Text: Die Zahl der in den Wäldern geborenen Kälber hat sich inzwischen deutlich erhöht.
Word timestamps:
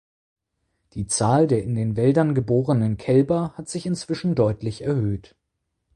Die 0.93 1.05
Zahl 1.05 1.45
der 1.45 1.61
in 1.61 1.75
den 1.75 1.95
Wäldern 1.95 2.33
geborenen 2.33 2.97
Kälber 2.97 3.53
hat 3.55 3.69
sich 3.69 3.85
inzwischen 3.85 4.33
deutlich 4.33 4.81
erhöht. 4.81 5.35